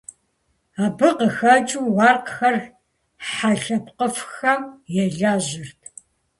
[0.83, 2.55] Абы къыхэкӀыу, уэркъхэр
[3.29, 4.61] хьэ лъэпкъыфӀхэм
[5.01, 5.81] елэжьырт.